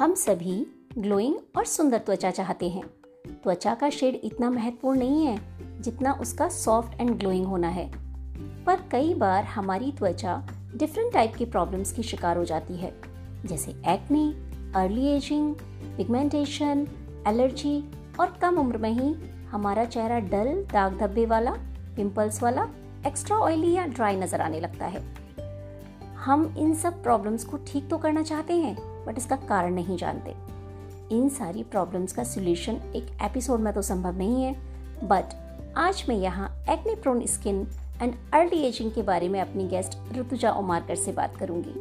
हम 0.00 0.14
सभी 0.14 0.54
ग्लोइंग 0.98 1.34
और 1.56 1.64
सुंदर 1.64 1.98
त्वचा 1.98 2.30
चाहते 2.30 2.68
हैं। 2.68 2.82
त्वचा 3.42 3.74
का 3.74 3.90
शेड 3.90 4.14
इतना 4.24 4.48
महत्वपूर्ण 4.50 4.98
नहीं 4.98 5.26
है 5.26 5.82
जितना 5.82 6.12
उसका 6.12 6.48
सॉफ्ट 6.48 7.00
एंड 7.00 7.10
ग्लोइंग 7.10 7.46
होना 7.46 7.68
है। 7.68 7.86
पर 8.64 8.88
कई 8.92 9.12
बार 9.14 9.44
हमारी 9.44 9.92
त्वचा 9.92 10.36
डिफरेंट 10.76 11.12
टाइप 11.12 11.34
की 11.34 11.44
प्रॉब्लम्स 11.44 11.92
की 11.92 12.02
शिकार 12.02 12.36
हो 12.36 12.44
जाती 12.44 12.76
है, 12.76 12.92
जैसे 13.46 13.70
acne 13.88 14.24
early 14.80 15.06
ageing 15.06 15.54
pigmentation 15.96 16.86
allergy 17.28 17.78
और 18.20 18.36
कम 18.42 18.58
उम्र 18.58 18.78
में 18.78 18.90
ही 18.90 19.14
हमारा 19.50 19.84
चेहरा 19.84 20.18
डल, 20.18 20.54
दाग 20.72 20.98
धब्बे 20.98 21.26
वाला 21.26 21.56
पिंपल्स 21.96 22.42
वाला 22.42 22.68
एक्स्ट्रा 23.06 23.36
ऑयली 23.36 23.72
या 23.72 23.86
ड्राई 23.86 24.16
नज़र 24.16 24.40
आने 24.40 24.60
लगता 24.60 24.86
है। 24.86 25.08
हम 26.16 26.54
इन 26.58 26.74
सब 26.74 27.02
प्रॉब्लम्स 27.02 27.44
को 27.44 27.56
ठीक 27.66 27.90
तो 27.90 27.98
करना 27.98 28.22
चाहते 28.22 28.54
हैं 28.54 28.89
बट 29.06 29.18
इसका 29.18 29.36
कारण 29.48 29.74
नहीं 29.74 29.96
जानते। 29.96 30.34
इन 31.16 31.28
सारी 31.28 31.62
प्रॉब्लम्स 31.62 32.12
का 32.12 32.24
सोल्यूशन 32.24 32.72
एक 32.96 33.06
एपिसोड 33.22 33.60
में 33.60 33.72
तो 33.74 33.82
संभव 33.82 34.18
नहीं 34.18 34.44
है। 34.44 34.54
बट 35.04 35.34
आज 35.76 36.04
मैं 36.08 36.16
यहाँ 36.16 36.48
acne 36.70 36.94
prone 36.94 37.26
skin 37.26 37.66
and 38.02 38.14
early 38.34 38.62
ageing 38.62 38.92
के 38.92 39.02
बारे 39.02 39.28
में 39.28 39.40
अपनी 39.40 39.66
गेस्ट 39.68 39.98
ऋतुजा 40.16 40.52
उमारकर 40.52 40.94
से 40.94 41.12
बात 41.12 41.36
करूँगी। 41.36 41.74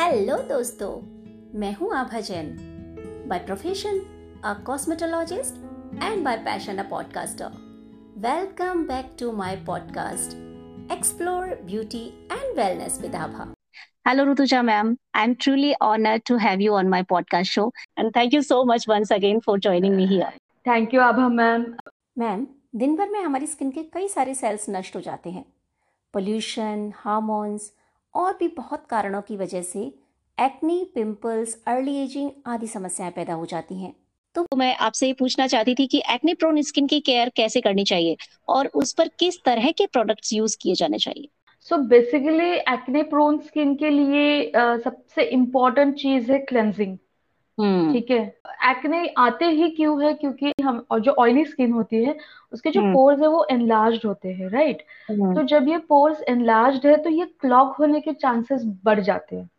हेलो 0.00 0.36
दोस्तों, 0.48 0.90
मैं 1.58 1.74
हूँ 1.76 1.92
Abha 1.94 2.20
Jain. 2.20 2.56
By 3.28 3.38
profession 3.38 4.00
a 4.44 4.54
cosmetologist 4.66 6.02
and 6.02 6.24
by 6.24 6.36
passion 6.36 6.76
a 6.76 6.88
podcaster 6.90 7.62
welcome 8.18 8.86
back 8.86 9.16
to 9.20 9.32
my 9.32 9.56
podcast 9.56 10.43
explore 10.90 11.56
beauty 11.66 12.14
and 12.30 12.56
wellness 12.56 13.00
with 13.00 13.12
Abha. 13.12 13.52
Hello, 14.06 14.24
Rutuja 14.26 14.64
ma'am. 14.64 14.98
I'm 15.14 15.34
truly 15.36 15.74
honored 15.80 16.24
to 16.26 16.36
have 16.36 16.60
you 16.60 16.74
on 16.74 16.88
my 16.90 17.02
podcast 17.02 17.46
show. 17.46 17.72
And 17.96 18.12
thank 18.12 18.32
you 18.32 18.42
so 18.42 18.64
much 18.64 18.86
once 18.86 19.10
again 19.10 19.40
for 19.40 19.58
joining 19.58 19.96
me 19.96 20.06
here. 20.06 20.32
Thank 20.64 20.92
you, 20.92 21.00
Abha 21.00 21.32
ma'am. 21.32 21.66
Ma'am 22.18 22.46
दिन 22.76 22.94
भर 22.96 23.08
में 23.10 23.20
हमारी 23.20 23.46
skin 23.46 23.70
के 23.70 23.82
कई 23.94 24.08
सारे 24.08 24.34
sales 24.34 24.66
नष्ट 24.70 24.96
हो 24.96 25.00
जाते 25.00 25.30
हैं 25.30 25.44
पोल्यूशन 26.12 26.92
हार्मोन्स 26.96 27.70
और 28.14 28.36
भी 28.38 28.48
बहुत 28.56 28.86
कारणों 28.90 29.22
की 29.28 29.36
वजह 29.36 29.62
से 29.62 29.80
एक्नी 30.38 30.84
पिंपल्स 30.94 31.56
अर्ली 31.66 31.96
एजिंग 32.02 32.30
आदि 32.46 32.66
समस्याएँ 32.66 33.12
पैदा 33.16 33.34
हो 33.34 33.46
जाती 33.46 33.74
हैं 33.82 33.94
तो 34.34 34.46
मैं 34.56 34.76
आपसे 34.76 35.06
ये 35.06 35.12
पूछना 35.12 35.46
चाहती 35.46 35.74
थी 35.74 35.86
कि 35.86 36.02
एक्ने 36.10 36.34
प्रोन 36.34 36.62
स्किन 36.62 36.86
की 36.86 37.00
केयर 37.00 37.28
कैसे 37.36 37.60
करनी 37.60 37.84
चाहिए 37.84 38.16
और 38.48 38.66
उस 38.66 38.92
पर 38.92 39.08
किस 39.08 39.42
तरह 39.44 39.70
के 39.70 39.86
प्रोडक्ट्स 39.86 40.32
यूज़ 40.32 40.56
किए 40.62 40.74
जाने 40.74 40.98
चाहिए? 40.98 41.28
So 41.60 41.76
basically 41.76 42.50
acne 42.50 43.02
prone 43.02 43.38
skin 43.38 43.74
के 43.74 43.90
लिए 43.90 44.52
uh, 44.56 44.78
सबसे 44.80 45.22
इम्पोर्टेंट 45.22 45.94
चीज़ 45.94 46.32
है 46.32 46.38
क्लेंजिंग 46.38 46.96
हम्म। 47.58 47.92
ठीक 47.92 48.10
है? 48.10 48.40
एक्ने 48.70 49.06
आते 49.18 49.44
ही 49.44 49.68
क्यों 49.70 50.04
है? 50.04 50.12
क्योंकि 50.14 50.52
हम 50.62 50.84
और 50.90 51.00
जो 51.00 51.12
ऑयली 51.12 51.44
स्किन 51.44 51.72
होती 51.72 52.04
है 52.04 52.16
उसके 52.52 52.70
जो 52.70 52.80
पोर्स 52.80 53.16
हम्म। 53.16 53.24
है 53.24 53.30
वो 53.30 53.46
एनलार्ज 53.50 54.00
होते 54.06 54.28
हैं 54.28 54.50
राइट 54.50 54.82
हम्म। 55.10 55.34
तो 55.34 55.42
जब 55.42 55.68
ये 55.68 55.78
पोर्स 55.78 56.22
एनलार्ज 56.28 56.86
है 56.86 56.96
तो 56.96 57.10
ये 57.10 57.24
क्लॉक 57.40 57.76
होने 57.76 58.00
के 58.00 58.12
चांसेस 58.12 58.62
बढ़ 58.84 59.00
जाते 59.00 59.36
हैं। 59.36 59.50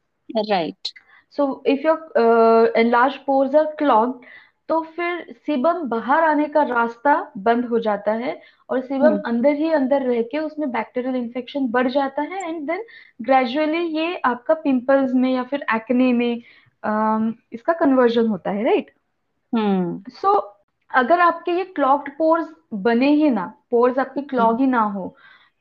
Right 0.49 0.93
so 1.37 1.63
if 1.65 1.87
your 1.87 2.73
enlarge 2.77 3.15
pores 3.15 3.55
are 3.55 3.65
clogged 3.77 4.25
तो 4.69 4.79
फिर 4.95 5.25
सीबम 5.45 5.81
बाहर 5.89 6.23
आने 6.23 6.47
का 6.47 6.61
रास्ता 6.63 7.15
बंद 7.37 7.65
हो 7.65 7.79
जाता 7.79 8.11
है 8.13 8.39
और 8.69 8.81
सीबम 8.81 9.05
हम्म। 9.05 9.21
अंदर 9.25 9.53
ही 9.55 9.71
अंदर 9.71 10.01
रह 10.01 10.21
के 10.21 10.39
उसमें 10.39 10.71
बैक्टीरियल 10.71 11.15
इन्फेक्शन 11.15 11.67
बढ़ 11.67 11.89
जाता 11.89 12.21
है 12.23 12.47
एंड 12.49 12.65
देन 12.67 12.83
ग्रेजुअली 13.19 13.85
ये 13.97 14.15
आपका 14.25 14.53
पिंपल्स 14.53 15.13
में 15.13 15.31
या 15.33 15.43
फिर 15.43 15.65
एक्ने 15.75 16.11
में 16.13 16.41
आ, 16.83 17.19
इसका 17.53 17.73
कन्वर्जन 17.73 18.27
होता 18.27 18.51
है 18.51 18.63
राइट 18.63 18.89
सो 19.53 19.57
हम्म। 19.57 20.01
so, 20.11 20.41
अगर 20.91 21.19
आपके 21.19 21.51
ये 21.51 21.63
क्लॉक्ड 21.75 22.11
पोर्स 22.17 22.47
बने 22.73 23.09
ही 23.13 23.29
ना 23.29 23.45
पोर्स 23.71 23.97
आपके 23.97 24.21
क्लॉग 24.23 24.51
हम्म। 24.51 24.59
ही 24.59 24.67
ना 24.67 24.81
हो 24.81 25.15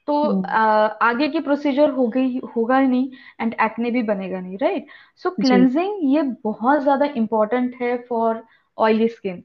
तो 0.09 0.43
आ, 0.43 0.59
आगे 1.03 1.28
की 1.28 1.41
प्रोसीजर 1.41 1.91
हो 1.91 2.06
गई 2.09 2.41
होगा 2.56 2.78
ही 2.78 2.87
नहीं 2.87 3.10
एंड 3.41 3.54
एक्ने 3.60 3.91
भी 3.91 4.03
बनेगा 4.03 4.41
नहीं 4.41 4.59
राइट 4.59 4.87
सो 5.22 5.31
क्लेंजिंग 5.32 5.98
ये 6.14 6.22
बहुत 6.44 6.82
ज़्यादा 6.82 7.06
इंपॉर्टेंट 7.16 7.75
है 7.81 7.97
फॉर 8.09 8.43
ऑयली 8.79 9.09
स्किन 9.09 9.43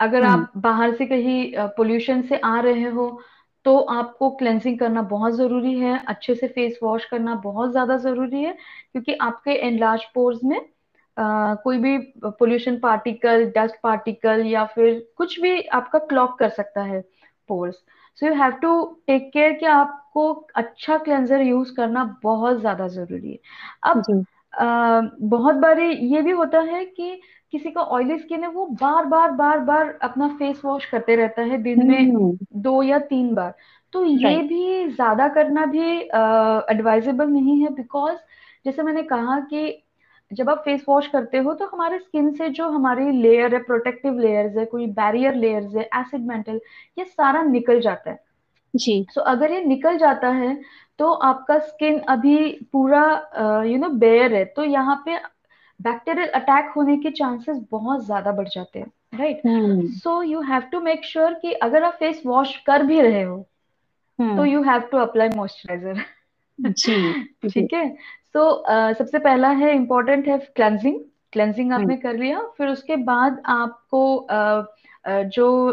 अगर 0.00 0.22
आप 0.22 0.38
हम्म। 0.38 0.60
बाहर 0.60 0.94
से 0.94 1.06
कहीं 1.06 1.52
पोल्यूशन 1.76 2.22
से 2.22 2.38
आ 2.38 2.60
रहे 2.60 2.88
हो 2.90 3.08
तो 3.64 3.76
आपको 3.78 4.30
क्लेंजिंग 4.30 4.78
करना 4.78 5.02
बहुत 5.02 5.34
ज़रूरी 5.34 5.78
है 5.78 5.98
अच्छे 6.08 6.34
से 6.34 6.48
फेस 6.48 6.78
वॉश 6.82 7.04
करना 7.04 7.34
बहुत 7.34 7.70
ज़्यादा 7.70 7.96
ज़रूरी 7.96 8.42
है 8.42 8.52
क्योंकि 8.92 9.14
आपके 9.14 9.50
एनलार्ज 9.66 10.04
पोर्स 10.14 10.40
में 10.44 10.60
आ, 11.16 11.54
कोई 11.54 11.78
भी 11.78 11.98
पोल्यूशन 12.24 12.78
पार्टिकल 12.78 13.44
डस्ट 13.56 13.76
पार्टिकल 13.82 14.46
या 14.46 14.64
फिर 14.64 15.06
कुछ 15.16 15.40
भी 15.40 15.60
आपका 15.62 15.98
क्लॉक 15.98 16.38
कर 16.38 16.48
सकता 16.48 16.82
है 16.82 17.00
pores 17.48 17.74
so 18.18 18.26
you 18.26 18.32
have 18.34 18.52
to 18.52 18.72
take 19.06 19.30
care 19.32 19.52
कि 19.52 19.66
आपको 19.66 20.32
अच्छा 20.54 20.98
क्लेंजर 20.98 21.40
यूज़ 21.40 21.74
करना 21.74 22.04
बहुत 22.22 22.60
ज़्यादा 22.60 22.88
ज़रूरी 22.88 23.32
है। 23.32 23.38
अब 23.82 24.04
आ, 24.56 25.00
बहुत 25.22 25.54
बारी 25.54 25.90
ये 26.14 26.22
भी 26.22 26.30
होता 26.30 26.60
है 26.62 26.84
कि 26.84 27.20
किसी 27.52 27.70
का 27.70 27.80
ऑयली 27.80 28.18
स्किन 28.18 28.42
है 28.42 28.48
वो 28.50 28.66
बार 28.80 29.04
बार 29.06 29.30
बार 29.30 29.58
बार 29.60 29.98
अपना 30.02 30.28
फेस 30.38 30.60
वॉश 30.64 30.84
करते 30.84 31.16
रहता 31.16 31.42
है 31.42 31.58
दिन 31.62 31.86
में 31.88 31.98
हम्म। 32.00 32.36
दो 32.62 32.82
या 32.82 32.98
तीन 32.98 33.34
बार। 33.34 33.54
तो 33.92 34.04
ये 34.04 34.36
भी 34.42 34.88
ज़्यादा 34.90 35.28
करना 35.28 35.66
भी 35.66 35.90
एडवाइजेबल 36.70 37.28
नहीं 37.28 37.60
है 37.62 37.68
बिकॉज़ 37.74 38.16
जैसे 38.64 38.82
मैंने 38.82 39.02
कहा 39.02 39.38
कि 39.40 39.82
जब 40.30 40.50
आप 40.50 40.62
फेस 40.64 40.84
वॉश 40.88 41.06
करते 41.06 41.38
हो 41.38 41.52
तो 41.54 41.66
हमारे 41.66 41.98
स्किन 41.98 42.30
से 42.34 42.48
जो 42.50 42.68
हमारी 42.68 43.10
लेयर 43.12 43.54
है 43.54 43.62
प्रोटेक्टिव 43.62 44.18
लेयर्स 44.18 44.56
है 44.56 44.64
कोई 44.64 44.86
बैरियर 44.92 45.34
लेयर्स 45.34 45.74
है 45.76 45.82
एसिड 46.00 46.26
मेंटल 46.26 46.60
ये 46.98 47.04
सारा 47.04 47.42
निकल 47.42 47.80
जाता 47.80 48.10
है। 48.10 48.18
जी। 48.76 49.06
सो 49.10 49.20
so, 49.20 49.26
अगर 49.26 49.52
ये 49.52 49.64
निकल 49.64 49.98
जाता 49.98 50.28
है 50.28 50.60
तो 50.98 51.12
आपका 51.12 51.58
स्किन 51.58 51.98
अभी 52.08 52.36
पूरा 52.72 53.62
यू 53.66 53.78
नो 53.78 53.88
बेयर 53.88 54.34
है। 54.34 54.44
तो 54.44 54.64
यहाँ 54.64 55.02
पे 55.06 55.16
बैक्टीरियल 55.80 56.28
अटैक 56.28 56.72
होने 56.76 56.96
के 56.96 57.10
चांसेस 57.10 57.58
बहुत 57.70 58.04
ज़्यादा 58.04 58.32
बढ़ 58.32 58.48
जाते 58.48 58.78
हैं 58.78 58.92
right 59.14 59.40
so 59.92 60.22
you 60.22 60.40
have 60.40 60.60
to 60.60 60.80
make 60.80 61.04
sure 61.04 61.34
कि 61.34 61.52
अगर 61.52 61.84
आप 61.84 61.92
फेस 61.92 62.22
वॉश 62.26 62.56
कर 62.56 62.82
भी 62.82 63.00
रहे 63.00 63.22
हो 63.22 63.46
hmm. 64.20 64.36
तो 64.36 64.44
you 64.44 64.62
have 64.62 64.80
to 64.80 64.98
apply 64.98 65.28
moisturiser 65.28 66.00
ठीक 67.48 67.74
है? 67.74 67.88
सो 68.32 68.64
सबसे 68.94 69.18
पहला 69.18 69.48
है 69.48 69.74
इम्पोर्टेंट 69.74 70.28
है 70.28 70.38
क्लेंजिंग 70.38 71.00
क्लेंजिंग 71.32 71.72
आपने 71.72 71.94
hmm. 71.94 72.02
कर 72.02 72.16
लिया 72.16 72.40
फिर 72.58 72.68
उसके 72.68 72.96
बाद 72.96 73.42
आपको 73.46 74.26
uh, 74.30 74.62
uh, 75.10 75.24
जो 75.24 75.72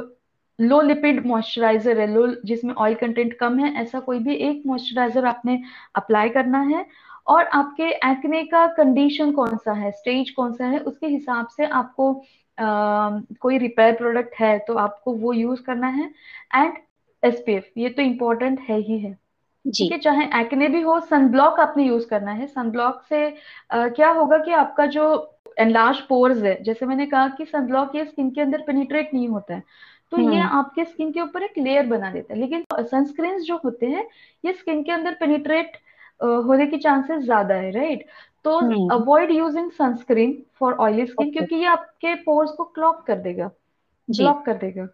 लो 0.59 0.81
लिपिड 0.81 1.25
मॉइस्चराइजर 1.27 1.99
है 1.99 2.07
लो 2.13 2.27
जिसमें 2.45 2.73
ऑयल 2.73 2.95
कंटेंट 2.95 3.33
कम 3.39 3.59
है 3.59 3.73
ऐसा 3.81 3.99
कोई 3.99 4.19
भी 4.19 4.35
एक 4.47 4.61
मॉइस्चराइजर 4.67 5.25
आपने 5.25 5.61
अप्लाई 5.95 6.29
करना 6.29 6.61
है। 6.61 6.85
और 7.27 7.45
आपके 7.45 7.83
एक्ने 8.07 8.43
का 8.43 8.65
कंडीशन 8.77 9.31
कौन 9.31 9.57
सा 9.57 9.73
है 9.73 9.91
स्टेज 9.91 10.29
कौन 10.29 10.53
सा 10.53 10.65
है 10.65 10.79
उसके 10.81 11.07
हिसाब 11.07 11.47
से 11.47 11.65
आपको 11.65 12.13
आ, 12.57 13.19
कोई 13.39 13.57
रिपेयर 13.57 13.93
प्रोडक्ट 13.95 14.35
है 14.39 14.57
तो 14.59 14.73
आपको 14.77 15.13
वो 15.13 15.33
यूज़ 15.33 15.61
करना 15.63 15.87
है। 15.87 16.09
एंड 16.55 16.73
एसपीएफ 17.23 17.69
ये 17.77 17.89
तो 17.89 18.01
इम्पोर्टेंट 18.01 18.59
है 18.59 18.79
ही 18.79 18.97
है। 18.99 19.13
ठीक 19.65 19.91
है 19.91 19.97
चाहे 19.99 20.25
एक्ने 20.41 20.67
भी 20.67 20.81
हो 20.81 20.99
सनब्लॉक 21.01 21.59
आपने 21.59 21.83
यूज़ 21.83 22.07
करना 22.07 22.31
है। 22.31 22.47
सनब्लॉक 22.47 23.01
से 23.09 23.25
आ, 23.71 23.87
क्या 23.89 24.09
होगा 24.11 24.37
कि 24.37 24.51
आपका 24.53 24.85
जो 24.87 25.05
एनलार्ज 25.59 25.99
पोर्स 26.01 26.43
है 26.43 26.61
जैसे 26.63 26.85
मैंने 26.85 27.05
कहा 27.05 27.27
कि 27.29 27.45
सनब्लॉक 27.45 27.95
ये 27.95 28.05
स्किन 28.05 28.29
के 28.29 28.41
अंदर 28.41 28.61
पेनिट्रेट 28.67 29.13
नहीं 29.13 29.27
होता 29.29 29.55
है। 29.55 29.63
तो 30.13 30.21
ये 30.21 30.39
हम्म। 30.39 30.57
आपके 30.57 30.85
स्किन 30.85 31.11
के 31.11 31.21
ऊपर 31.21 31.43
एक 31.43 31.57
लेयर 31.57 31.85
बना 31.85 32.11
देता 32.11 32.33
है। 32.33 32.39
लेकिन 32.39 32.65
सनस्क्रीन 32.73 33.39
जो 33.39 33.55
होते 33.55 33.85
हैं 33.85 34.07
ये 34.45 34.53
स्किन 34.53 34.83
के 34.83 34.91
अंदर 34.91 35.13
पेनिट्रेट 35.13 35.77
होने 36.23 36.67
की 36.67 36.77
चांसेस 36.77 37.23
ज़्यादा 37.23 37.55
है 37.55 37.71
राइट 37.71 38.05
तो 38.43 38.51
avoid 38.95 39.31
using 39.31 39.71
sunscreen 39.71 40.43
for 40.59 40.73
oily 40.73 41.05
skin 41.05 41.31
क्योंकि 41.31 41.55
ये 41.55 41.65
आपके 41.65 42.15
पोर्स 42.15 42.51
को 42.51 42.63
क्लॉक 42.63 43.03
कर 43.07 43.15
देगा। 43.15 43.51
ब्लॉक 44.09 44.45
कर 44.45 44.53
देगा। 44.53 44.85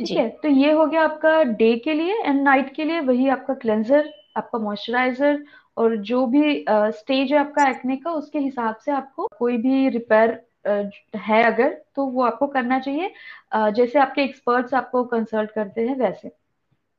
ठीक 0.00 0.18
है? 0.18 0.28
तो 0.28 0.48
ये 0.48 0.72
हो 0.72 0.86
गया 0.86 1.02
आपका 1.02 1.42
डे 1.42 1.76
के 1.76 1.94
लिए 1.94 2.22
एंड 2.22 2.42
नाइट 2.42 2.74
के 2.74 2.84
लिए 2.84 3.00
वही 3.00 3.28
आपका 3.28 3.54
क्लेंजर 3.54 4.12
आपका 4.36 4.58
मॉइस्चराइजर 4.58 5.44
और 5.76 5.96
जो 5.96 6.26
भी 6.26 6.64
स्टेज 6.70 7.26
uh, 7.28 7.32
है 7.32 7.38
आपका 7.38 7.68
एक्ने 7.70 7.96
का 7.96 8.10
उसके 8.10 8.38
हिसाब 8.38 8.76
से 8.76 8.92
आपको 8.92 9.28
कोई 9.38 9.56
भी 9.56 9.88
रिपेयर 9.88 10.49
है 10.64 11.42
अगर 11.44 11.68
तो 11.96 12.06
वो 12.06 12.22
आपको 12.22 12.46
करना 12.46 12.78
चाहिए। 12.78 13.12
जैसे 13.54 13.98
आपके 13.98 14.22
एक्सपर्ट्स 14.22 14.74
आपको 14.74 15.04
कंसल्ट 15.04 15.50
करते 15.50 15.88
हैं 15.88 15.96
वैसे। 15.96 16.30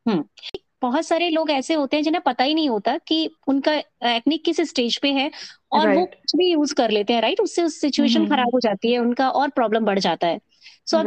हम्म 0.06 0.24
बहुत 0.82 1.06
सारे 1.06 1.30
लोग 1.30 1.52
ऐसे 1.52 1.74
होते 1.74 1.98
हैं 1.98 2.04
जिन्हें 2.04 2.22
पता 2.26 2.44
ही 2.44 2.54
नहीं 2.54 2.70
होता 2.70 2.98
कि 2.98 3.30
उनका 3.48 3.74
एक्ने 4.10 4.38
किस 4.38 4.62
स्टेज 4.62 4.98
पे 4.98 5.12
है 5.12 5.30
और 5.72 5.80
right. 5.80 5.98
वो 5.98 6.06
कुछ 6.06 6.36
भी 6.36 6.52
यूज़ 6.52 6.74
कर 6.76 6.92
लेते 6.92 7.14
हैं 7.14 7.22
राइट 7.22 7.42
उससे 7.42 7.64
उस 7.64 7.80
सिचुएशन. 7.82 8.28
खराब 8.28 8.50
हो 8.54 8.60
जाती 8.60 8.92
है 8.94 9.00
उनका 9.00 9.30
और 9.30 9.50
प्रॉब्लम 9.50 9.86
बढ़ 9.86 10.00
जाता 10.00 10.28
है। 10.28 10.40
सो 10.86 11.04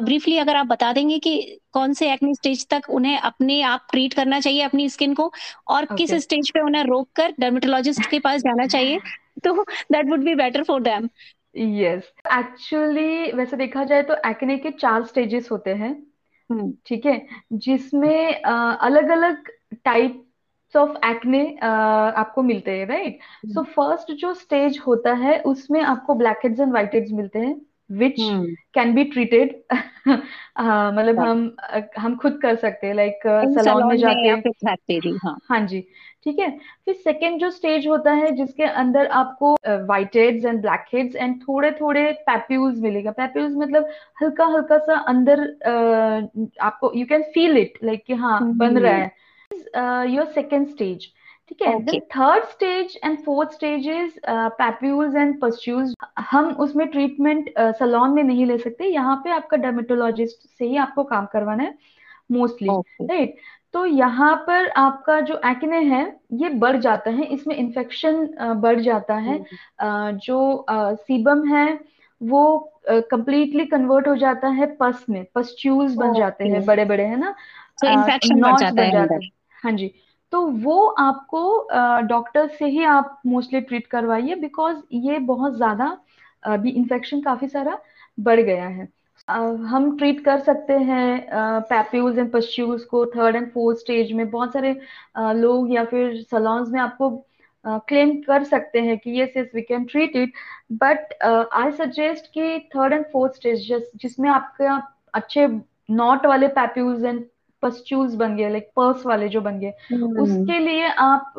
ब्रीफली 0.00 0.34
uh, 0.34 0.40
अगर 0.40 0.56
आप 0.56 0.66
बता 0.66 0.92
देंगे 0.92 1.18
कि 1.18 1.60
कौन 1.72 1.92
से 1.92 2.12
एक्ने 2.12 2.34
स्टेज 2.34 2.66
तक 2.68 2.90
उन्हें 2.90 3.18
अपने 3.18 3.60
आप 3.62 3.86
ट्रीट 3.90 4.14
करना 4.14 4.40
चाहिए 4.40 4.62
अपनी 4.62 4.88
स्किन 4.88 5.14
को 5.14 5.32
और 5.68 5.84
okay. 5.84 5.96
किस 5.96 6.14
स्टेज 6.14 6.50
पे 6.50 6.60
उन्हें 6.60 6.82
रोक 6.84 7.08
कर 7.16 7.34
डर्मेटोलॉजिस्ट 7.40 8.10
के 8.10 8.18
पास 8.18 8.40
जाना 8.40 8.66
चाहिए 8.66 8.98
तो 9.44 9.62
that 9.62 10.10
would 10.10 10.24
be 10.24 10.34
better 10.34 10.62
for 10.62 10.82
them 10.82 11.08
yes 11.56 12.12
actually 12.32 13.32
वैसे 13.32 13.56
देखा 13.56 13.84
जाए 13.84 14.02
तो 14.02 14.14
एक्ने 14.26 14.58
के 14.58 14.70
चार 14.70 15.04
स्टेजेस 15.04 15.50
होते 15.52 15.74
हैं। 15.74 15.90
हम्म। 16.50 16.72
ठीक 16.86 17.06
है? 17.06 17.26
जिसमें 17.52 18.34
अलग 18.42 19.08
अलग 19.08 19.50
टाइप 19.84 20.22
ऑफ़ 20.74 20.96
एक्ने 21.06 21.40
आपको 21.62 22.42
मिलते 22.42 22.70
हैं 22.70 22.86
राइट 22.86 23.18
सो 23.46 23.62
फ़र्स्ट 23.62 24.12
जो 24.12 24.32
स्टेज 24.34 24.78
होता 24.86 25.12
है 25.14 25.38
उसमें 25.42 25.80
आपको 25.82 26.14
black 26.14 26.40
heads 26.44 26.60
and 26.60 26.70
white 26.70 26.94
heads 26.94 27.12
मिलते 27.12 27.38
हैं। 27.38 27.65
विच 27.90 28.16
कैन 28.74 28.94
बी 28.94 29.04
ट्रीटेड 29.04 29.54
मतलब 30.08 31.18
हम 31.18 31.56
हम 31.98 32.16
खुद 32.16 32.38
कर 32.42 32.56
सकते 32.56 32.86
हैं 32.86 32.94
लाइक 32.94 33.20
सलोन 33.58 33.86
में 33.88 33.96
जाके। 33.96 34.28
हाँ। 35.24 35.36
हाँ 35.48 35.60
जी 35.66 35.80
ठीक 36.24 36.38
है। 36.38 36.48
फिर 36.84 36.94
सेकेंड 36.94 37.40
जो 37.40 37.50
स्टेज 37.50 37.86
होता 37.86 38.12
है 38.12 38.30
जिसके 38.36 38.64
अंदर 38.82 39.06
आपको 39.16 39.52
white 39.66 40.16
heads 40.16 40.44
and 40.44 40.60
black 40.60 40.84
heads 40.94 41.16
and 41.16 41.36
थोड़े 41.42 41.70
थोड़े 41.72 42.10
पैप्यूल्स 42.26 42.78
मिलेगा। 42.78 43.10
पैप्यूल्स 43.10 43.54
मतलब 43.56 43.88
हल्का 44.22 44.46
हल्का 44.46 44.78
सा 44.78 44.98
अंदर 45.08 45.42
uh, 45.42 46.48
आपको 46.60 46.92
you 46.96 47.06
can 47.06 47.22
feel 47.34 47.56
it 47.58 47.78
like 47.84 48.04
कि 48.06 48.14
हाँ 48.14 48.40
बन 48.54 48.78
रहा 48.78 48.94
है। 48.94 49.10
योर 50.14 50.26
सेकेंड 50.34 50.66
स्टेज 50.68 51.08
ठीक 51.48 51.62
है? 51.62 51.78
Then 51.84 52.00
third 52.14 52.44
stage 52.44 52.98
and 53.04 53.18
fourth 53.24 53.52
stage 53.52 53.88
is 53.88 54.18
papules 54.28 55.14
and 55.16 55.40
pustules 55.40 55.94
हम 56.30 56.48
उसमें 56.60 56.86
ट्रीटमेंट 56.88 57.50
सलोन 57.58 58.08
uh, 58.08 58.14
में 58.14 58.22
नहीं 58.22 58.46
ले 58.46 58.58
सकते। 58.58 58.84
यहाँ 58.84 59.16
पे 59.24 59.30
आपका 59.30 59.56
डर्मेटोलॉजिस्ट 59.56 60.48
से 60.58 60.66
ही 60.66 60.76
आपको 60.76 61.04
काम 61.04 61.26
करवाना 61.32 61.62
है 61.62 61.74
मोस्टली 62.32 62.68
राइट? 63.02 63.36
तो 63.74 63.84
यहाँ 63.86 64.34
पर 64.46 64.68
आपका 64.76 65.18
जो 65.20 65.40
एक्ने 65.46 65.80
है 65.84 66.04
ये 66.32 66.48
बढ़ 66.48 66.76
जाता 66.76 67.10
है। 67.10 67.24
इसमें 67.24 67.54
इन्फेक्शन 67.56 68.26
बढ़ 68.60 68.80
जाता 68.80 69.14
है। 69.14 69.36
हम्म। 69.36 70.18
जो 70.18 70.66
सीबम 70.70 71.46
है 71.48 71.66
वो 72.20 72.72
कंप्लीटली 72.88 73.66
कन्वर्ट 73.66 74.08
हो 74.08 74.16
जाता 74.16 74.48
है 74.48 74.66
पस 74.76 75.04
में। 75.10 75.24
पस्ट्यूल्स 75.34 75.94
बन 75.94 76.14
जाते 76.14 76.44
हैं 76.44 76.64
बड़े 76.64 76.84
बड़े 76.84 77.04
है 77.04 77.16
ना? 77.20 77.34
इन्फेक्शन 77.84 78.40
बढ़ 78.40 78.58
जाता 78.60 78.82
है। 78.82 79.18
हाँ 79.64 79.72
जी। 79.72 79.92
तो 80.36 80.40
वो 80.62 80.80
आपको 81.00 81.42
डॉक्टर 82.06 82.48
से 82.48 82.66
ही 82.66 82.82
आप 82.84 83.20
मोस्टली 83.26 83.60
ट्रीट 83.60 83.86
करवाइए 83.86 84.34
बिकॉज़ 84.36 84.76
ये 84.94 85.18
बहुत 85.28 85.54
ज़्यादा 85.56 85.86
अभी 86.44 86.70
इन्फेक्शन 86.70 87.20
काफ़ी 87.20 87.46
सारा 87.48 87.78
बढ़ 88.18 88.40
गया 88.40 88.66
है। 88.66 88.88
हम 89.70 89.96
ट्रीट 89.98 90.20
कर 90.24 90.40
सकते 90.40 90.72
हैं 90.80 91.62
पैप्यूल्स 91.70 92.18
एंड 92.18 92.30
पस्ट्यूल्स 92.32 92.84
को 92.84 93.04
थर्ड 93.06 93.36
एंड 93.36 93.48
फोर्थ 93.52 93.78
स्टेज 93.78 94.12
में। 94.12 94.30
बहुत 94.30 94.52
सारे 94.52 94.74
लोग 95.18 95.72
या 95.74 95.84
फिर 95.84 96.20
सलोन्स 96.30 96.68
में 96.72 96.80
आपको 96.80 97.10
क्लेम 97.64 98.14
कर 98.22 98.44
सकते 98.44 98.80
हैं 98.80 98.98
कि 98.98 99.20
yes 99.20 99.36
yes 99.36 99.50
we 99.54 99.62
can 99.62 99.84
treat 99.84 100.16
it 100.16 100.32
but 100.82 101.14
I 101.22 101.72
suggest 101.72 102.26
कि 102.34 102.58
थर्ड 102.76 102.92
एंड 102.92 103.04
फोर्थ 103.12 103.34
स्टेज 103.34 103.72
जिसमें 103.96 104.28
आपका 104.30 104.76
अच्छे 105.14 105.46
नॉट 105.92 106.26
वाले 106.26 106.48
पैप्यूल्स 106.60 107.04
एंड 107.04 107.24
पस्ट्यूल्स 107.62 108.14
बन 108.14 108.36
गए 108.36 108.48
लाइक 108.50 108.70
पर्स 108.76 109.04
वाले 109.06 109.28
जो 109.28 109.40
बन 109.40 109.58
गए 109.58 109.72
हम्म। 109.92 110.20
उसके 110.20 110.58
लिए 110.58 110.88
आप 111.00 111.34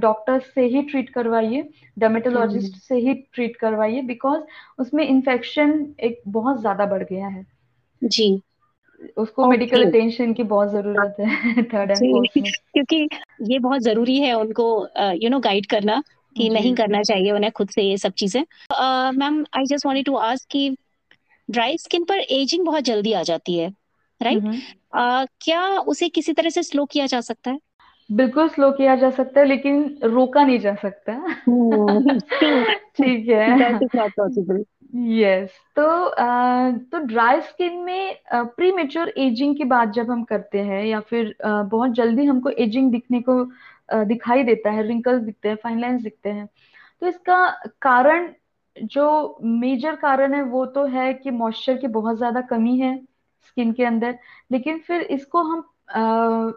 डॉक्टर 0.00 0.38
से 0.54 0.66
ही 0.66 0.82
ट्रीट 0.82 1.08
करवाइए 1.10 1.68
डर्मेटोलॉजिस्ट 1.96 2.72
हम्म। 2.72 2.80
से 2.80 2.96
ही 2.98 3.14
ट्रीट 3.34 3.56
करवाइए 3.56 4.02
बिकॉज़ 4.02 4.42
उसमें 4.78 5.06
इन्फेक्शन 5.06 5.72
एक 6.00 6.22
बहुत 6.28 6.60
ज़्यादा 6.60 6.86
बढ़ 6.86 7.02
गया 7.02 7.26
है। 7.26 7.46
जी। 8.02 8.40
उसको 9.16 9.46
मेडिकल 9.46 9.84
अटेंशन 9.84 10.32
की 10.32 10.42
बहुत 10.44 10.70
ज़रूरत 10.70 11.16
है 11.20 11.62
थर्ड 11.62 11.90
एंड 11.90 11.98
फोर्थ 11.98 12.36
में। 12.36 12.50
क्योंकि 12.74 13.08
ये 13.52 13.58
बहुत 13.58 13.82
ज़रूरी 13.82 14.20
है 14.20 14.32
उनको 14.34 14.66
यू 15.14 15.30
नो 15.30 15.38
गाइड 15.40 15.66
करना 15.66 16.02
कि 16.36 16.48
नहीं 16.48 16.74
करना 16.74 17.02
चाहिए 17.02 17.30
उन्हें 17.32 17.50
खुद 17.52 17.68
से 17.68 17.82
ये 17.82 17.96
सब 17.96 18.12
चीज़ें। 18.12 18.42
Ma'am 19.18 19.44
I 19.56 19.64
just 19.66 19.86
wanted 19.86 20.04
to 20.06 20.14
ask 20.16 20.48
कि 20.50 20.76
ड्राई 21.48 21.78
स्किन 21.78 22.04
पर 22.04 22.18
एजिंग 22.30 22.64
बहुत 22.66 22.84
जल्दी 22.84 23.12
आ 23.12 23.22
जाती 23.22 23.56
है। 23.58 23.70
राइट? 24.22 24.42
right? 24.42 25.28
क्या 25.42 25.78
उसे 25.78 26.08
किसी 26.08 26.32
तरह 26.32 26.50
से 26.50 26.62
स्लो 26.62 26.84
किया 26.84 27.06
जा 27.06 27.20
सकता 27.20 27.50
है? 27.50 27.58
बिल्कुल 28.12 28.48
स्लो 28.48 28.70
किया 28.70 28.96
जा 28.96 29.10
सकता 29.10 29.40
है 29.40 29.46
लेकिन 29.46 29.98
रोका 30.04 30.44
नहीं 30.44 30.58
जा 30.58 30.74
सकता। 30.74 31.12
ठीक 32.96 33.28
है। 33.28 33.78
यस 34.94 35.50
तो 35.76 36.08
तो 36.90 36.98
ड्राई 36.98 37.40
स्किन 37.40 37.76
में 37.76 38.16
प्री 38.32 38.72
मेच्योर 38.72 39.08
एजिंग 39.08 39.56
की 39.56 39.64
बात 39.64 39.88
जब 39.88 40.10
हम 40.10 40.24
करते 40.24 40.58
हैं 40.58 40.84
या 40.84 41.00
फिर 41.00 41.34
बहुत 41.44 41.90
जल्दी 41.90 42.24
हमको 42.24 42.50
एजिंग 42.50 42.92
दिखने 42.92 43.20
को 43.20 43.44
दिखाई 44.04 44.42
देता 44.44 44.70
है 44.70 44.86
रिंकल्स 44.86 45.22
दिखते 45.22 45.48
हैं 45.48 45.56
फाइन 45.56 45.80
लाइन्स 45.80 46.02
दिखते 46.02 46.28
हैं 46.28 46.48
तो 47.00 47.06
इसका 47.06 47.50
कारण 47.82 48.32
जो 48.82 49.38
मेजर 49.42 49.96
कारण 49.96 50.34
है 50.34 50.42
वो 50.42 50.66
तो 50.66 50.84
है 50.86 51.14
कि 51.14 51.30
मॉइस्चर 51.30 51.76
की 51.76 51.86
बहुत 51.86 52.16
ज़्यादा 52.16 52.40
कमी 52.40 52.78
है। 52.78 53.09
स्किन 53.50 53.72
के 53.72 53.84
अंदर 53.84 54.18
लेकिन 54.52 54.78
फिर 54.78 55.02
इसको 55.02 55.42
हम 55.42 55.64
आ, 55.90 56.00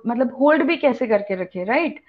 मतलब 0.07 0.35
होल्ड 0.39 0.63
भी 0.63 0.77
कैसे 0.77 1.07
करके 1.07 1.35
रखे 1.35 1.63
राइट 1.63 2.01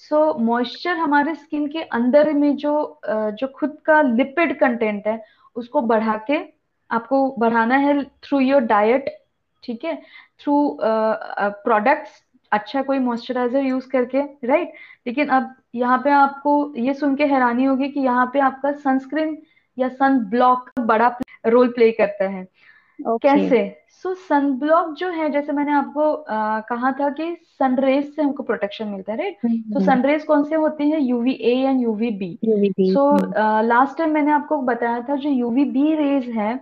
सो 0.00 0.22
मॉइस्चर 0.40 0.96
हमारे 0.96 1.34
स्किन 1.34 1.66
के 1.68 1.82
अंदर 1.92 2.32
में 2.32 2.54
जो 2.56 3.00
जो 3.08 3.46
खुद 3.56 3.76
का 3.86 4.00
लिपिड 4.02 4.58
कंटेंट 4.60 5.06
है 5.06 5.20
उसको 5.56 5.80
बढ़ा 5.82 6.16
के 6.30 6.38
आपको 6.90 7.26
बढ़ाना 7.38 7.76
है 7.76 8.02
थ्रू 8.04 8.40
योर 8.40 8.60
डाइट 8.62 9.08
ठीक 9.64 9.84
है? 9.84 9.94
थ्रू 10.40 10.78
प्रोडक्ट्स 10.82 12.22
अच्छा 12.52 12.82
कोई 12.82 12.98
मॉइस्चराइजर 12.98 13.60
यूज़ 13.60 13.88
करके 13.88 14.22
राइट 14.46 14.72
लेकिन 15.06 15.28
अब 15.28 15.54
यहाँ 15.74 15.98
पे 15.98 16.10
आपको 16.10 16.52
ये 16.76 16.94
सुन 16.94 17.14
के 17.16 17.24
हैरानी 17.26 17.64
होगी 17.64 17.88
कि 17.88 18.00
यहाँ 18.00 18.26
पे 18.32 18.40
आपका 18.40 18.72
सनस्क्रीन 18.72 19.36
या 19.78 19.88
सन 19.88 20.18
ब्लॉक 20.30 20.70
बड़ा 20.80 21.16
रोल 21.46 21.68
प्ले 21.72 21.90
करता 21.92 22.28
है। 22.28 22.46
Okay. 22.98 23.20
कैसे? 23.22 23.82
सो 24.02 24.14
सन 24.14 24.50
ब्लॉक 24.52 24.94
जो 24.94 25.08
है 25.08 25.30
जैसे 25.30 25.52
मैंने 25.52 25.72
आपको 25.72 26.12
आ, 26.12 26.60
कहा 26.60 26.92
था 26.92 27.08
कि 27.10 27.36
सनरेज 27.58 28.14
से 28.14 28.22
हमको 28.22 28.42
प्रोटेक्शन 28.42 28.88
मिलता 28.88 29.12
है 29.12 29.18
राइट 29.18 29.38
तो 29.74 29.80
सनरेज 29.80 30.24
कौन 30.24 30.44
से 30.44 30.54
होती 30.54 30.90
है? 30.90 31.00
UV 31.02 31.32
A 31.32 31.54
and 31.60 31.82
UV 31.82 32.10
B 32.10 32.38
so 32.92 33.10
last 33.62 33.98
time 33.98 34.10
मैंने 34.10 34.32
आपको 34.32 34.60
बताया 34.62 35.00
था 35.00 35.16
जो 35.16 35.30
यूवी 35.30 35.64
बी 35.64 35.94
रेज 35.94 36.28
है 36.28 36.52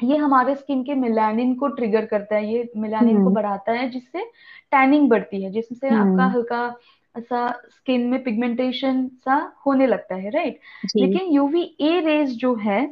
ये 0.00 0.16
हमारे 0.16 0.54
स्किन 0.54 0.82
के 0.82 0.94
मिलानिन 0.94 1.54
को 1.54 1.68
ट्रिगर 1.68 2.04
करता 2.04 2.36
है 2.36 2.52
ये 2.52 2.70
मिलानिन 2.76 3.16
को 3.16 3.22
हम्म। 3.22 3.34
बढ़ाता 3.34 3.72
है 3.72 3.88
जिससे 3.90 4.24
टैनिंग 4.70 5.08
बढ़ती 5.10 5.42
है 5.42 5.50
जिससे 5.50 5.88
आपका 5.88 6.04
हम्म। 6.04 6.30
हल्का 6.30 6.74
ऐसा 7.14 7.50
स्किन 7.70 8.06
में 8.06 8.22
पिगमेंटेशन 8.22 9.06
सा 9.24 9.36
होने 9.66 9.86
लगता 9.86 10.14
है 10.14 10.30
राइट 10.30 10.58
लेकिन 10.96 11.32
यूवी 11.32 11.62
ए 11.80 12.00
रेज 12.00 12.36
जो 12.36 12.54
है 12.54 12.82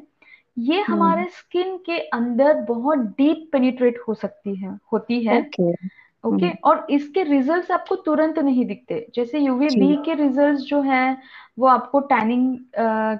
ये 0.58 0.80
हम्म। 0.80 0.92
हमारे 0.92 1.24
स्किन 1.30 1.76
के 1.86 1.98
अंदर 2.10 2.60
बहुत 2.64 2.98
डीप 3.18 3.48
पेनिट्रेट 3.52 3.98
हो 4.08 4.14
सकती 4.14 4.54
है 4.56 4.78
होती 4.92 5.22
है 5.24 5.40
ओके 5.40 5.62
okay. 5.62 5.90
okay? 6.24 6.44
हम्म। 6.44 6.70
और 6.70 6.86
इसके 6.90 7.22
रिजल्ट्स 7.22 7.70
आपको 7.70 7.94
तुरंत 7.96 8.38
नहीं 8.38 8.64
दिखते 8.66 9.06
जैसे 9.14 9.38
यूवी 9.38 9.66
बी 9.70 9.94
के 10.04 10.14
रिजल्ट्स 10.14 10.62
जो 10.62 10.80
है 10.82 11.16
वो 11.58 11.66
आपको 11.66 12.00
टैनिंग 12.08 12.56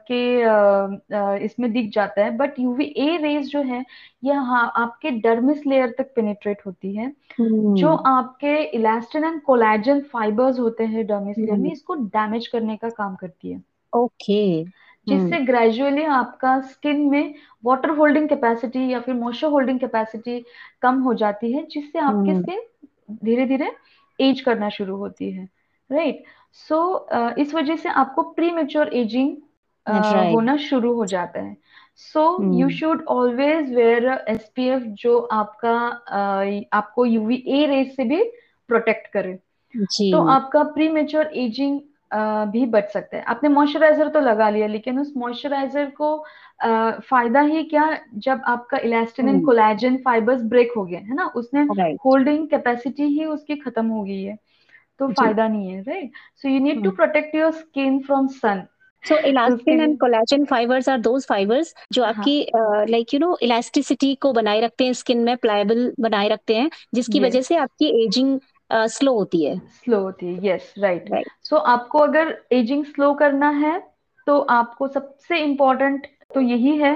के 0.07 0.43
आ, 0.43 1.35
इसमें 1.37 1.73
दिख 1.73 1.91
जाता 1.93 2.25
है 2.25 2.37
बट 2.37 2.59
यूवी 2.59 2.85
ए 2.99 3.17
रेज 3.17 3.49
जो 3.51 3.63
है 3.63 3.85
ये 4.25 4.35
हाँ 4.43 4.73
आपके 4.77 5.11
डर्मिस 5.21 5.67
लेयर 5.67 5.95
तक 5.99 6.13
पेनिट्रेट 6.17 6.63
होती 6.67 6.95
है 6.97 7.13
जो 7.41 7.89
हम्म। 7.89 8.09
आपके 8.09 8.57
इलास्टिन 8.77 9.25
एंड 9.25 9.41
कोलेजन 9.43 10.01
फाइबर्स 10.13 10.59
होते 10.59 10.85
हैं 10.87 11.07
डर्मिस 11.07 11.39
लेयर 11.39 11.59
में 11.59 11.71
इसको 11.73 11.95
डैमेज 11.95 12.47
करने 12.47 12.77
का 12.77 12.89
काम 12.91 13.15
करती 13.17 13.53
है 13.53 13.63
ओके 13.93 14.63
okay. 14.63 14.71
जिससे 15.09 15.39
ग्रेजुअली 15.45 16.03
हम्म। 16.03 16.15
आपका 16.15 16.61
स्किन 16.61 17.01
में 17.11 17.35
वाटर 17.65 17.91
होल्डिंग 17.91 18.29
कैपेसिटी 18.29 18.89
या 18.93 19.01
फिर 19.01 19.15
मॉइस्चर 19.15 19.49
होल्डिंग 19.49 19.81
कैपेसिटी 19.81 20.45
कम 20.83 21.01
हो 21.03 21.15
जाती 21.15 21.53
है 21.53 21.67
जिससे 21.67 21.99
आपकी 21.99 22.41
स्किन 22.41 22.61
धीरे 23.25 23.47
धीरे 23.47 23.71
एज 24.19 24.41
करना 24.41 24.69
शुरू 24.69 24.97
होती 24.97 25.31
है 25.31 25.49
right 25.91 26.15
right? 26.15 26.27
So 26.53 27.09
so, 27.11 27.17
uh, 27.19 27.39
इस 27.39 27.55
वजह 27.55 27.77
से 27.77 27.89
आपको 27.89 28.23
प्री 28.23 28.51
मेच्योर 28.51 28.91
एजिंग 28.95 29.37
होना 30.33 30.57
शुरू 30.57 30.95
हो 30.95 31.05
जाता 31.07 31.41
है 31.41 31.57
so 31.97 32.23
you 32.55 32.69
should 32.71 33.05
always 33.09 33.75
wear 33.75 34.09
S 34.29 34.51
P 34.57 34.67
F 34.69 34.83
जो 35.03 35.19
आपका 35.33 35.77
uh, 35.91 36.65
आपको 36.73 37.05
यूवी 37.05 37.43
ए 37.49 37.67
रेस 37.67 37.95
से 37.97 38.05
भी 38.05 38.23
प्रोटेक्ट 38.71 39.07
करे 39.07 39.39
जी. 39.75 40.13
तो 40.13 40.25
आपका 40.27 40.63
प्री 40.63 40.89
मेच्योर 40.89 41.31
एजिंग 41.35 41.81
भी 42.13 42.65
बच 42.67 42.91
सकते 42.93 43.17
हैं। 43.17 43.25
आपने 43.25 43.49
मॉइस्चराइजर 43.49 44.09
तो 44.09 44.21
लगा 44.21 44.49
लिया 44.51 44.67
लेकिन 44.67 44.99
उस 45.01 45.13
मॉइस्चराइजर 45.17 45.91
को 46.01 46.17
फ़ायदा 46.63 47.41
ही 47.41 47.63
क्या 47.65 47.99
जब 48.19 48.43
आपका 48.49 48.79
elastin 48.85 49.29
and 49.29 49.45
collagen 49.47 49.97
fibres 50.05 50.43
break 50.51 50.73
हो 50.77 50.85
गए 50.85 50.97
है 50.97 51.15
ना? 51.15 51.27
उसने 51.37 51.63
होल्डिंग 52.05 52.49
कैपेसिटी 52.49 53.03
ही 53.19 53.25
उसकी 53.27 53.57
खत्म 53.57 53.87
हो 53.87 54.03
गई 54.03 54.23
है। 54.23 54.37
तो 55.01 55.09
फ़ायदा 55.09 55.47
नहीं 55.49 55.69
है 55.69 55.81
right 55.83 56.13
so 56.37 56.49
you 56.49 56.61
need 56.61 56.83
to 56.85 56.91
protect 56.91 57.35
your 57.35 57.53
skin 57.53 57.99
from 57.99 58.27
sun 58.27 58.63
so 59.05 59.17
elastin 59.29 59.81
and 59.81 59.97
collagen 59.99 60.45
fibers 60.47 60.89
are 60.89 60.99
those 61.03 61.27
fibers 61.27 61.73
जो 61.93 62.03
हाँ. 62.05 62.13
आपकी 62.13 62.41
लाइक 62.93 63.15
यू 63.15 63.21
नो 63.21 63.37
इलास्टिसिटी 63.43 64.15
को 64.15 64.33
बनाए 64.33 64.61
रखते 64.61 64.85
हैं 64.85 64.93
स्किन 64.93 65.19
में 65.19 65.37
प्लायबल 65.37 65.93
बनाए 66.01 66.29
रखते 66.29 66.57
हैं 66.57 66.71
जिसकी 66.95 67.19
yes. 67.19 67.27
वजह 67.27 67.43
से 67.43 67.57
आपकी 67.57 68.05
एजिंग 68.05 68.39
स्लो 68.73 69.13
uh, 69.13 69.19
होती 69.19 69.45
है। 69.45 69.59
स्लो 69.59 70.01
होती 70.01 70.35
है 70.35 70.47
यस 70.47 70.75
राइट 70.79 71.25
सो 71.43 71.57
आपको 71.57 71.99
अगर 71.99 72.43
एजिंग 72.53 72.85
स्लो 72.85 73.15
करना 73.15 73.51
है 73.51 73.83
तो 74.27 74.39
आपको 74.39 74.89
सबसे 74.89 75.39
इम्पोर्टेंट 75.39 76.07
तो 76.35 76.41
यही 76.41 76.77
है 76.77 76.95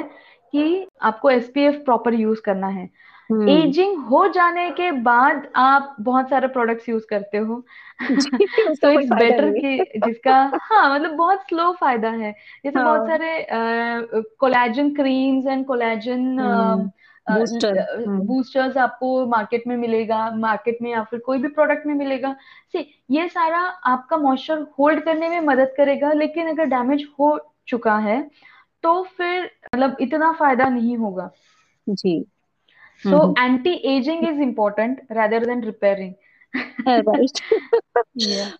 कि 0.52 0.86
आपको 1.02 1.30
एसपीएफ 1.30 1.74
प्रॉपर 1.74 2.14
यूज़ 2.14 2.40
करना 2.40 2.66
है। 2.66 2.90
Ageing 3.32 3.96
hmm. 3.96 4.10
हो 4.10 4.28
जाने 4.28 4.70
के 4.70 4.92
बाद 4.92 5.48
आप 5.56 5.96
बहुत 6.00 6.30
सारे 6.30 6.48
प्रोडक्ट्स 6.48 6.88
यूज़ 6.88 7.06
करते 7.10 7.38
हो। 7.38 7.64
तो 8.82 8.90
इट्स 8.90 9.12
बेटर 9.12 9.50
कि 9.50 10.00
जिसका 10.00 10.52
हाँ 10.62 10.94
मतलब 10.94 11.10
बहुत 11.10 11.40
स्लो 11.40 11.72
फ़ायदा 11.72 12.10
है। 12.10 12.34
जैसे 12.64 12.78
हाँ. 12.78 12.88
बहुत 12.88 13.08
सारे 13.08 13.46
collagen 14.40 14.94
creams 14.94 15.46
and 15.46 15.66
collagen 15.66 16.38
boosters 17.26 18.76
आपको 18.76 19.26
मार्केट 19.26 19.66
में 19.66 19.76
मिलेगा 19.76 20.18
मार्केट 20.36 20.78
में 20.82 20.90
या 20.90 21.02
फिर 21.02 21.20
कोई 21.20 21.38
भी 21.38 21.48
प्रोडक्ट 21.50 21.86
में 21.86 21.94
मिलेगा। 21.94 22.34
सी 22.74 22.78
ये 23.10 23.28
सारा 23.28 23.58
आपका 23.86 24.16
मॉइस्चर 24.18 24.66
होल्ड 24.78 25.04
करने 25.04 25.28
में 25.28 25.40
मदद 25.42 25.74
करेगा 25.76 26.12
लेकिन 26.14 26.48
अगर 26.48 26.64
डैमेज 26.66 27.06
हो 27.18 27.38
चुका 27.68 27.96
है 27.98 28.20
तो 28.84 29.02
फिर 29.16 29.44
मतलब 29.74 29.96
इतना 30.00 30.32
फ़ायदा 30.32 30.68
नहीं 30.68 30.96
होगा। 30.96 31.30
जी। 31.86 32.24
So 33.02 33.34
anti 33.38 33.72
ageing 33.88 34.24
is 34.24 34.40
important 34.42 35.00
rather 35.12 35.46
than 35.46 35.62
repairing 35.64 36.12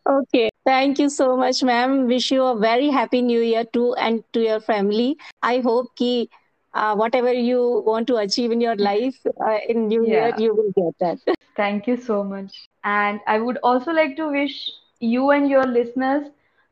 okay 0.08 0.48
thank 0.68 1.00
you 1.00 1.08
so 1.08 1.36
much 1.36 1.62
ma'am 1.64 1.92
wish 2.06 2.32
you 2.32 2.44
a 2.44 2.52
very 2.60 2.90
happy 2.90 3.22
new 3.22 3.40
year 3.42 3.68
too 3.72 3.94
and 3.94 4.22
to 4.34 4.40
your 4.40 4.60
family 4.60 5.16
I 5.44 5.60
hope 5.60 5.88
कि 5.98 6.28
uh, 6.73 6.95
whatever 6.95 7.33
you 7.33 7.83
want 7.85 8.07
to 8.07 8.17
achieve 8.17 8.51
in 8.51 8.61
your 8.61 8.75
life 8.75 9.17
uh, 9.41 9.57
in 9.67 9.87
new 9.87 10.05
yeah. 10.05 10.27
year, 10.27 10.33
you 10.37 10.55
will 10.55 10.71
get 10.71 10.97
that. 10.99 11.37
Thank 11.55 11.87
you 11.87 11.97
so 11.97 12.23
much. 12.23 12.69
And 12.83 13.19
I 13.27 13.39
would 13.39 13.57
also 13.63 13.91
like 13.91 14.15
to 14.17 14.29
wish 14.29 14.69
you 14.99 15.31
and 15.31 15.49
your 15.49 15.65
listeners 15.65 16.27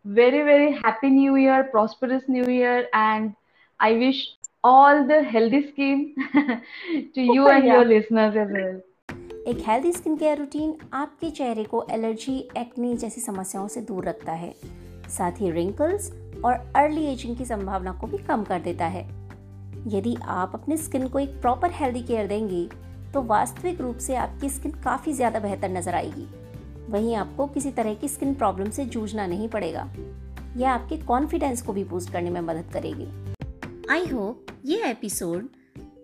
very, 0.05 0.43
very 0.43 0.71
happy 0.73 1.09
new 1.09 1.35
year, 1.35 1.63
prosperous 1.63 2.23
new 2.27 2.45
year. 2.45 2.87
And 2.93 3.33
I 3.79 3.93
wish 3.93 4.27
all 4.63 5.05
the 5.07 5.23
healthy 5.23 5.71
skin 5.71 6.15
to 7.15 7.21
you 7.21 7.47
and 7.47 7.65
yeah. 7.65 7.73
your 7.73 7.85
listeners 7.85 8.35
as 8.35 8.51
well. 8.51 8.81
एक 9.47 9.57
healthy 9.67 9.91
skin 9.93 10.15
care 10.17 10.37
routine 10.37 10.73
आपके 10.93 11.29
चेहरे 11.29 11.63
को 11.71 11.85
allergy 11.91 12.37
acne 12.57 12.95
जैसी 12.97 13.21
समस्याओं 13.21 13.67
से 13.67 13.81
दूर 13.89 14.05
रखता 14.05 14.31
है 14.31 14.53
साथ 15.17 15.41
ही 15.41 15.51
रिंकल्स 15.51 16.11
और 16.45 16.53
अर्ली 16.75 17.05
एजिंग 17.11 17.35
की 17.37 17.45
संभावना 17.45 17.91
को 18.01 18.07
भी 18.07 18.17
कम 18.27 18.43
कर 18.43 18.59
देता 18.61 18.85
है 18.95 19.03
यदि 19.86 20.16
आप 20.22 20.52
अपने 20.54 20.76
स्किन 20.76 21.08
को 21.08 21.18
एक 21.18 21.40
प्रॉपर 21.40 21.70
हेल्दी 21.72 22.02
केयर 22.02 22.26
देंगे 22.26 22.68
तो 23.12 23.22
वास्तविक 23.22 23.80
रूप 23.80 23.98
से 23.98 24.14
आपकी 24.16 24.48
स्किन 24.48 24.72
काफ़ी 24.84 25.12
ज़्यादा 25.12 25.40
बेहतर 25.40 25.70
नज़र 25.70 25.94
आएगी। 25.94 26.26
वहीं 26.88 27.14
आपको 27.14 27.46
किसी 27.46 27.70
तरह 27.70 27.94
की 27.94 28.08
स्किन 28.08 28.34
प्रॉब्लम 28.34 28.70
से 28.70 28.84
जूझना 28.86 29.26
नहीं 29.26 29.48
पड़ेगा। 29.48 29.88
यह 30.56 30.70
आपके 30.70 30.96
कॉन्फिडेंस 30.98 31.62
को 31.62 31.72
भी 31.72 31.84
बूस्ट 31.84 32.12
करने 32.12 32.30
में 32.30 32.40
मदद 32.40 32.72
करेगी। 32.72 33.06
आई 33.90 34.06
होप 34.06 34.46
ये 34.64 34.90
एपिसोड 34.90 35.48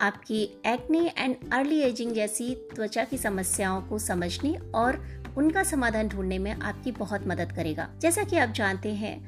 आपकी 0.03 0.43
एक्ने 0.67 1.07
एंड 1.19 1.37
अर्ली 1.53 1.81
एजिंग 1.81 2.13
जैसी 2.13 2.55
त्वचा 2.75 3.05
की 3.05 3.19
समस्याओं 3.19 3.81
को 3.83 3.99
समझने 3.99 4.55
और 4.75 5.03
उनका 5.39 5.63
समाधान 5.63 6.09
ढूँढने 6.09 6.39
में 6.39 6.53
आपकी 6.53 6.93
बहुत 6.93 7.27
मदद 7.27 7.53
करेगा। 7.53 7.89
जैसा 8.01 8.23
कि 8.25 8.37
आप 8.37 8.49
जानते 8.49 8.93
हैं, 8.95 9.19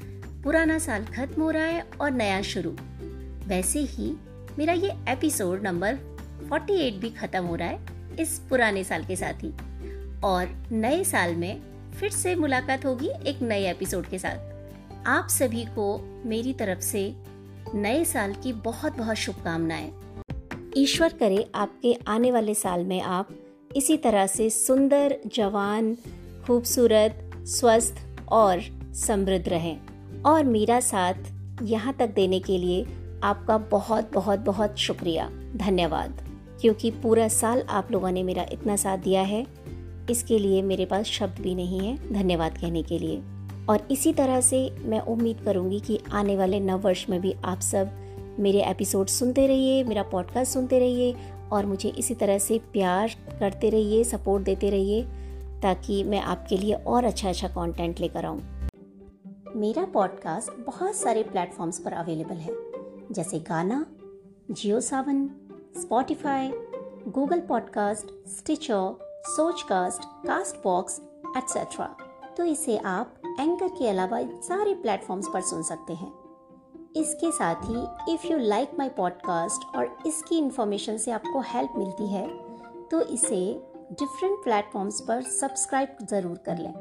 पुराना 0.42 0.78
साल 0.78 1.04
खत्म 1.06 1.42
हो 1.42 1.50
रहा 1.50 1.64
है 1.64 1.84
और 2.00 2.10
नया 2.10 2.40
शुरू। 2.44 2.70
वैसे 3.48 3.80
ही 3.80 4.14
मेरा 4.58 4.72
ये 4.72 4.90
एपिसोड 5.08 5.62
नंबर 5.62 5.94
48 6.52 6.94
भी 6.94 7.10
खत्म 7.10 7.44
हो 7.44 7.54
रहा 7.54 7.68
है, 7.68 7.86
इस 8.20 8.38
पुराने 8.50 8.84
साल 8.84 9.04
के 9.04 9.16
साथ 9.16 9.32
ही। 9.32 9.50
और 10.24 10.68
नए 10.72 11.04
साल 11.04 11.36
में 11.36 11.60
फिर 11.92 12.10
से 12.10 12.34
मुलाकात 12.34 12.86
होगी 12.86 13.10
एक 13.26 13.42
नए 13.42 13.70
एपिसोड 13.70 14.06
के 14.06 14.18
साथ। 14.18 15.06
आप 15.06 15.28
सभी 15.28 15.64
को 15.64 16.00
मेरी 16.26 16.52
तरफ़ 16.52 16.80
से 16.80 17.14
नए 17.74 18.04
साल 18.04 18.34
की 18.34 18.52
बहुत 18.52 18.96
बहुत 18.96 19.16
शुभकामनाएँ। 19.16 19.92
ईश्वर 20.76 21.08
करे 21.08 21.50
आपके 21.54 21.96
आने 22.08 22.30
वाले 22.30 22.54
साल 22.54 22.84
में 22.84 23.00
आप 23.00 23.28
इसी 23.76 23.96
तरह 23.96 24.26
से 24.26 24.50
सुंदर, 24.50 25.16
जवान, 25.26 25.94
खूबसूरत, 26.46 27.30
स्वस्थ 27.36 27.94
और 28.28 28.60
समृद्ध 28.94 29.48
रहें। 29.48 29.80
और 30.22 30.44
मेरा 30.44 30.80
साथ 30.80 31.14
यहाँ 31.62 31.94
तक 31.98 32.08
देने 32.08 32.40
के 32.40 32.58
लिए 32.58 32.97
आपका 33.24 33.58
बहुत 33.58 34.12
बहुत 34.12 34.38
बहुत 34.38 34.76
शुक्रिया। 34.76 35.30
धन्यवाद। 35.56 36.22
क्योंकि 36.60 36.90
पूरा 36.90 37.28
साल 37.28 37.62
आप 37.62 37.92
लोगों 37.92 38.10
ने 38.10 38.22
मेरा 38.22 38.46
इतना 38.52 38.76
साथ 38.76 38.98
दिया 38.98 39.22
है, 39.22 39.46
इसके 40.10 40.38
लिए 40.38 40.62
मेरे 40.62 40.84
पास 40.84 41.04
शब्द 41.04 41.40
भी 41.40 41.54
नहीं 41.54 41.78
है 41.78 42.12
धन्यवाद 42.12 42.58
कहने 42.58 42.82
के 42.82 42.98
लिए। 42.98 43.22
और 43.68 43.88
इसी 43.90 44.12
तरह 44.12 44.40
से 44.40 44.70
मैं 44.80 45.00
उम्मीद 45.00 45.40
करूँगी 45.40 45.80
कि 45.80 46.00
आने 46.12 46.36
वाले 46.36 46.60
नव 46.60 46.78
वर्ष 46.78 47.08
में 47.08 47.20
भी 47.20 47.34
आप 47.44 47.60
सब 47.60 47.90
मेरे 48.38 48.62
एपिसोड 48.62 49.06
सुनते 49.06 49.46
रहिए, 49.46 49.84
मेरा 49.84 50.02
पॉडकास्ट 50.02 50.52
सुनते 50.52 50.78
रहिए, 50.78 51.16
और 51.52 51.66
मुझे 51.66 51.88
इसी 51.88 52.14
तरह 52.14 52.38
से 52.38 52.60
प्यार 52.72 53.10
करते 53.40 53.70
रहिए, 53.70 54.04
सपोर्ट 54.04 54.44
देते 54.44 54.70
रहिए, 54.70 55.02
ताकि 55.62 56.04
मैं 56.04 56.20
आपके 56.20 56.56
लिए 56.56 56.72
और 56.72 57.04
अच्छा 57.04 57.28
अच्छा 57.28 57.48
कंटेंट 57.48 58.00
लेकर 58.00 58.24
आऊँ। 58.24 58.42
मेरा 59.56 59.84
पॉडकास्ट 59.84 60.66
बहुत 60.66 60.94
सारे 60.94 61.22
प्लेटफॉर्म्स 61.22 61.78
पर 61.78 61.92
अवेलेबल 61.92 62.36
है। 62.36 62.67
जैसे 63.12 63.38
Gaana, 63.38 63.84
Jio 64.50 64.80
Saavn 64.80 65.26
Spotify 65.80 66.50
Google 67.08 67.40
Podcast 67.40 68.10
Stitcher 68.28 69.22
Sochcast 69.26 70.04
Castbox 70.64 71.00
et cetera 71.36 71.86
तो 72.36 72.44
इसे 72.44 72.76
आप 72.78 73.14
एंकर 73.40 73.68
के 73.68 73.88
अलावा 73.88 74.20
सारे 74.42 74.74
प्लेटफॉर्म्स 74.74 75.28
पर 75.34 75.40
सुन 75.40 75.62
सकते 75.62 75.92
हैं। 75.92 76.12
इसके 76.96 77.30
साथ 77.32 77.64
ही 77.64 78.14
if 78.14 78.26
you 78.26 78.38
like 78.38 78.70
my 78.78 78.88
podcast 78.88 79.76
और 79.76 79.96
इसकी 80.06 80.38
इन्फॉर्मेशन 80.38 80.96
से 80.96 81.10
आपको 81.10 81.40
हेल्प 81.46 81.72
मिलती 81.76 82.06
है 82.06 82.26
तो 82.90 83.00
इसे 83.00 83.40
डिफरेंट 83.92 84.38
प्लेटफॉर्म्स 84.44 85.00
पर 85.00 85.22
सब्सक्राइब 85.22 85.96
ज़रूर 86.10 86.36
कर 86.46 86.58
लें। 86.58 86.72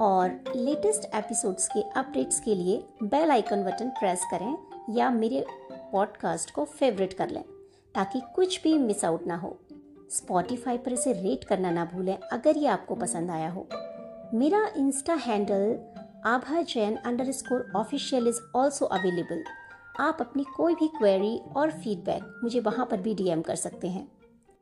और 0.00 0.52
लेटेस्ट 0.56 1.04
एपिसोड्स 1.14 1.68
के 1.68 1.82
अपडेट्स 1.90 2.40
के 2.40 2.54
लिए 2.54 2.84
बेल 3.02 3.30
आइकन 3.30 3.64
बटन 3.64 3.88
प्रेस 3.88 4.24
करें 4.30 4.56
या 4.90 5.10
मेरे 5.10 5.46
पॉडकास्ट 5.92 6.50
को 6.50 6.64
फेवरेट 6.64 7.12
कर 7.12 7.30
लें, 7.30 7.44
ताकि 7.94 8.20
कुछ 8.34 8.62
भी 8.62 8.78
मिस 8.78 9.04
आउट 9.04 9.26
ना 9.26 9.36
हो। 9.36 9.58
स्पॉटिफाई 10.10 10.78
पर 10.78 10.92
इसे 10.92 11.12
रेट 11.12 11.44
करना 11.44 11.70
ना 11.70 11.84
भूलें, 11.84 12.18
अगर 12.18 12.56
ये 12.56 12.66
आपको 12.66 12.94
पसंद 12.94 13.30
आया 13.30 13.50
हो। 13.50 13.66
मेरा 14.34 14.70
Insta 14.76 15.14
handle 15.14 15.78
Abha 16.26 16.62
Jain 16.62 16.96
underscore 17.32 17.72
official 17.76 18.28
is 18.28 18.40
also 18.56 18.86
available 18.86 19.44
आप 20.00 20.18
अपनी 20.20 20.44
कोई 20.56 20.74
भी 20.74 20.88
क्वेरी 20.88 21.40
और 21.56 21.70
फीडबैक 21.70 22.40
मुझे 22.44 22.60
वहाँ 22.60 22.86
पर 22.86 23.00
भी 23.00 23.14
डीएम 23.14 23.42
कर 23.42 23.56
सकते 23.56 23.88
हैं। 23.88 24.08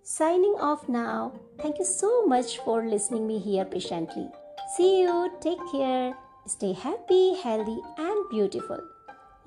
Signing 0.05 0.55
off 0.55 0.91
now 0.91 1.29
thank 1.65 1.81
you 1.81 1.85
so 1.85 2.23
much 2.23 2.61
for 2.67 2.85
listening 2.85 3.27
me 3.27 3.39
here 3.39 3.65
patiently 3.65 4.29
see 4.77 5.03
you 5.03 5.27
take 5.43 5.59
care 5.63 6.15
stay 6.49 6.73
happy 6.73 7.43
healthy 7.45 7.79
and 8.01 8.25
beautiful 8.25 8.92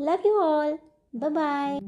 love 0.01 0.27
you 0.27 0.39
all 0.41 0.77
bye 1.13 1.29
bye 1.29 1.79